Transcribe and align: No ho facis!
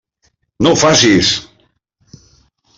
No 0.67 0.71
ho 0.71 0.79
facis! 0.85 1.31